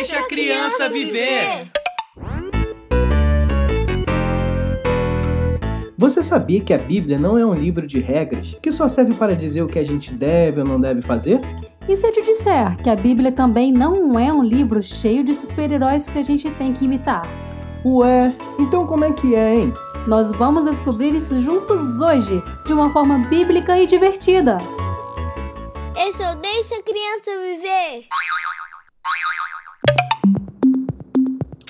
[0.00, 1.70] Deixa a criança viver.
[5.98, 9.36] Você sabia que a Bíblia não é um livro de regras que só serve para
[9.36, 11.42] dizer o que a gente deve ou não deve fazer?
[11.86, 15.34] E se eu te disser que a Bíblia também não é um livro cheio de
[15.34, 17.28] super-heróis que a gente tem que imitar?
[17.84, 19.74] Ué, então como é que é, hein?
[20.06, 24.56] Nós vamos descobrir isso juntos hoje, de uma forma bíblica e divertida.
[25.94, 28.08] Esse é o Deixa a Criança Viver.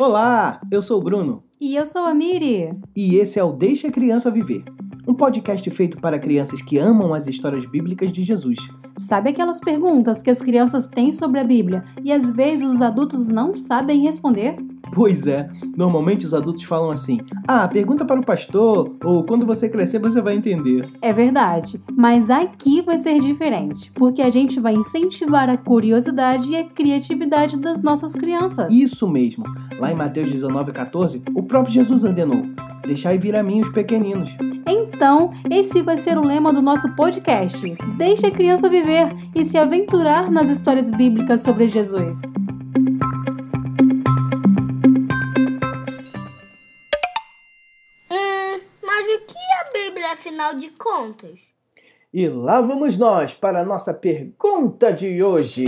[0.01, 1.45] Olá, eu sou o Bruno.
[1.61, 2.75] E eu sou a Miri.
[2.97, 4.65] E esse é o Deixa a Criança Viver,
[5.07, 8.57] um podcast feito para crianças que amam as histórias bíblicas de Jesus.
[8.99, 13.29] Sabe aquelas perguntas que as crianças têm sobre a Bíblia e às vezes os adultos
[13.29, 14.57] não sabem responder?
[14.93, 19.69] Pois é, normalmente os adultos falam assim: ah, pergunta para o pastor, ou quando você
[19.69, 20.83] crescer você vai entender.
[21.01, 26.57] É verdade, mas aqui vai ser diferente, porque a gente vai incentivar a curiosidade e
[26.57, 28.73] a criatividade das nossas crianças.
[28.73, 29.45] Isso mesmo,
[29.79, 32.43] lá em Mateus 19,14, o próprio Jesus ordenou:
[32.83, 34.31] deixai vir a mim os pequeninos.
[34.67, 37.75] Então, esse vai ser o lema do nosso podcast.
[37.97, 42.21] Deixe a criança viver e se aventurar nas histórias bíblicas sobre Jesus.
[50.21, 51.41] Afinal de contas?
[52.13, 55.65] E lá vamos nós para a nossa pergunta de hoje.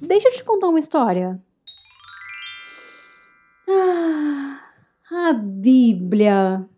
[0.00, 1.42] Deixa eu te contar uma história.
[3.68, 4.60] Ah,
[5.10, 6.68] a Bíblia.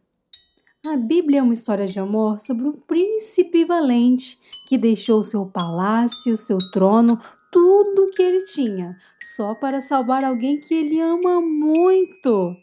[0.89, 6.37] A Bíblia é uma história de amor sobre um príncipe valente que deixou seu palácio,
[6.37, 7.21] seu trono,
[7.51, 12.55] tudo o que ele tinha, só para salvar alguém que ele ama muito.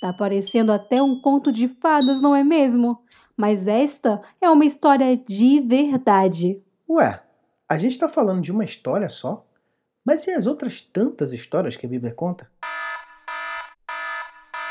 [0.00, 2.98] Tá parecendo até um conto de fadas, não é mesmo?
[3.36, 6.62] Mas esta é uma história de verdade.
[6.88, 7.22] Ué,
[7.68, 9.44] a gente está falando de uma história só?
[10.02, 12.50] Mas e as outras tantas histórias que a Bíblia conta?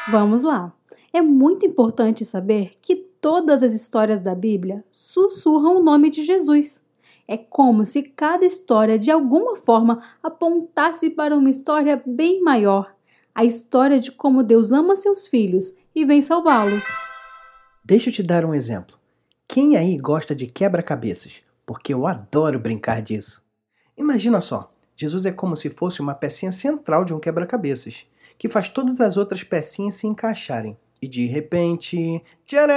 [0.09, 0.73] Vamos lá.
[1.13, 6.85] É muito importante saber que todas as histórias da Bíblia sussurram o nome de Jesus.
[7.27, 12.93] É como se cada história de alguma forma apontasse para uma história bem maior
[13.33, 16.85] a história de como Deus ama seus filhos e vem salvá-los.
[17.83, 18.97] Deixa eu te dar um exemplo.
[19.47, 21.41] Quem aí gosta de quebra-cabeças?
[21.65, 23.43] Porque eu adoro brincar disso.
[23.97, 28.05] Imagina só, Jesus é como se fosse uma pecinha central de um quebra-cabeças,
[28.37, 30.77] que faz todas as outras pecinhas se encaixarem.
[31.03, 32.75] E de repente, tcharam!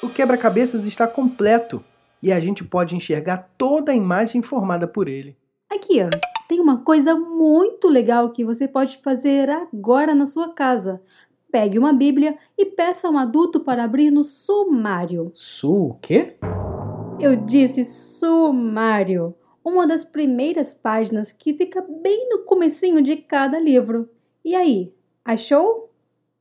[0.00, 1.84] O quebra-cabeças está completo
[2.22, 5.36] e a gente pode enxergar toda a imagem formada por ele.
[5.68, 6.08] Aqui, ó,
[6.48, 11.02] tem uma coisa muito legal que você pode fazer agora na sua casa.
[11.50, 15.32] Pegue uma Bíblia e peça a um adulto para abrir no sumário.
[15.34, 16.36] Su o quê?
[17.18, 19.34] Eu disse sumário,
[19.64, 24.08] uma das primeiras páginas que fica bem no comecinho de cada livro.
[24.44, 24.94] E aí,
[25.24, 25.91] achou?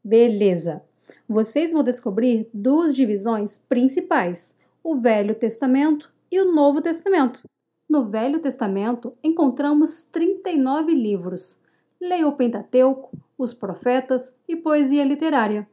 [0.03, 0.81] Beleza.
[1.27, 7.43] Vocês vão descobrir duas divisões principais: o Velho Testamento e o Novo Testamento.
[7.87, 11.61] No Velho Testamento encontramos 39 livros.
[11.99, 15.67] Leia o Pentateuco, os Profetas e poesia literária.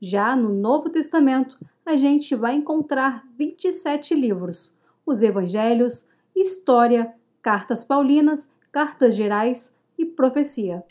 [0.00, 7.12] Já no Novo Testamento, a gente vai encontrar 27 livros: os Evangelhos, História,
[7.42, 10.82] Cartas Paulinas, Cartas Gerais e Profecia.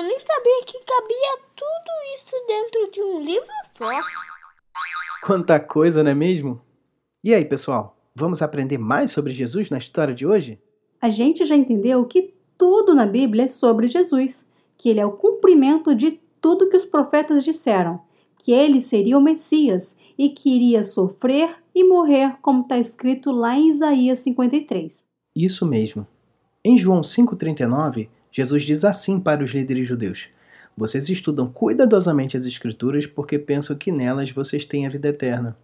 [0.00, 3.90] Eu nem sabia que cabia tudo isso dentro de um livro só.
[5.22, 6.58] Quanta coisa, não é mesmo?
[7.22, 10.58] E aí, pessoal, vamos aprender mais sobre Jesus na história de hoje?
[11.02, 15.12] A gente já entendeu que tudo na Bíblia é sobre Jesus, que ele é o
[15.12, 18.00] cumprimento de tudo que os profetas disseram,
[18.38, 23.54] que ele seria o Messias e que iria sofrer e morrer, como está escrito lá
[23.54, 25.06] em Isaías 53.
[25.36, 26.06] Isso mesmo.
[26.64, 30.28] Em João 5,39, Jesus diz assim para os líderes judeus:
[30.76, 35.56] Vocês estudam cuidadosamente as Escrituras porque pensam que nelas vocês têm a vida eterna.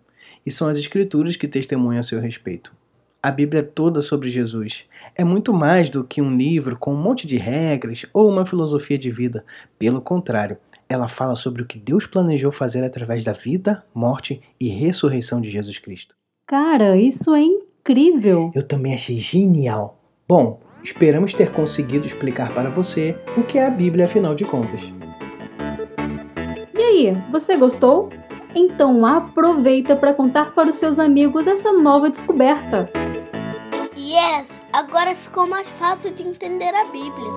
[0.44, 2.74] E são as Escrituras que testemunham a seu respeito.
[3.22, 4.84] A Bíblia é toda sobre Jesus.
[5.14, 8.96] É muito mais do que um livro com um monte de regras ou uma filosofia
[8.96, 9.44] de vida.
[9.78, 10.58] Pelo contrário,
[10.88, 15.50] ela fala sobre o que Deus planejou fazer através da vida, morte e ressurreição de
[15.50, 16.14] Jesus Cristo.
[16.46, 18.52] Cara, isso é incrível!
[18.54, 20.00] Eu também achei genial.
[20.28, 24.82] Bom, Esperamos ter conseguido explicar para você o que é a Bíblia, afinal de contas.
[26.74, 28.10] E aí, você gostou?
[28.54, 32.90] Então aproveita para contar para os seus amigos essa nova descoberta.
[33.96, 37.30] Yes, agora ficou mais fácil de entender a Bíblia.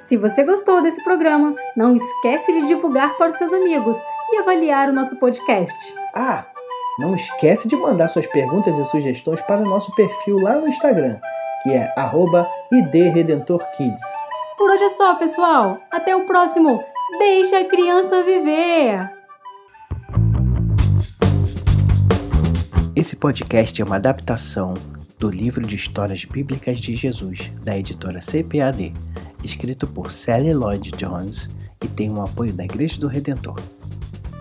[0.00, 3.96] Se você gostou desse programa, não esquece de divulgar para os seus amigos
[4.30, 5.94] e avaliar o nosso podcast.
[6.14, 6.51] Ah!
[6.98, 11.18] Não esquece de mandar suas perguntas e sugestões para o nosso perfil lá no Instagram,
[11.62, 11.88] que é
[12.70, 14.02] @idredentorkids.
[14.58, 15.78] Por hoje é só, pessoal.
[15.90, 16.84] Até o próximo.
[17.18, 19.10] Deixa a criança viver.
[22.94, 24.74] Esse podcast é uma adaptação
[25.18, 28.92] do livro de histórias bíblicas de Jesus, da editora CPAD,
[29.42, 31.48] escrito por Sally Lloyd Jones
[31.82, 33.56] e tem o apoio da Igreja do Redentor.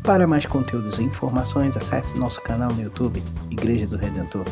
[0.03, 4.45] Para mais conteúdos e informações, acesse nosso canal no YouTube, Igreja do Redentor.